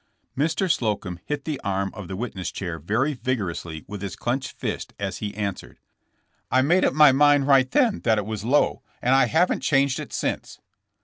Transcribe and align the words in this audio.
Mr. 0.35 0.67
Slocum 0.67 1.19
hit 1.25 1.45
the 1.45 1.61
arm 1.63 1.91
of 1.93 2.07
the 2.07 2.15
witness 2.15 2.49
chair 2.51 2.79
very 2.79 3.13
vigorously 3.13 3.85
with 3.87 4.01
his 4.01 4.15
clinched 4.15 4.53
fist 4.53 4.95
as 4.99 5.19
he 5.19 5.35
answered: 5.37 5.77
*'I 6.49 6.63
made 6.63 6.83
up 6.83 6.95
my 6.95 7.11
mind 7.11 7.45
right 7.45 7.69
then 7.69 7.99
that 7.99 8.17
it 8.17 8.25
was 8.25 8.43
Lowe, 8.43 8.81
and 8.99 9.13
I 9.13 9.27
haven't 9.27 9.59
changed 9.59 9.99
it 9.99 10.11
since." 10.11 10.57